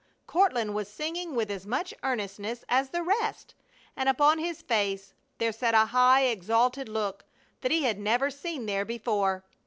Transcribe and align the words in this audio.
Courtland 0.25 0.73
was 0.73 0.87
singing 0.87 1.35
with 1.35 1.51
as 1.51 1.67
much 1.67 1.93
earnestness 2.01 2.65
as 2.67 2.89
the 2.89 3.03
rest; 3.03 3.53
and 3.95 4.09
upon 4.09 4.39
his 4.39 4.63
face 4.63 5.13
there 5.37 5.51
sat 5.51 5.75
a 5.75 5.85
high, 5.85 6.23
exalted 6.23 6.89
look 6.89 7.23
that 7.59 7.71
he 7.71 7.83
had 7.83 7.99
never 7.99 8.31
seen 8.31 8.65
there 8.65 8.83
before. 8.83 9.43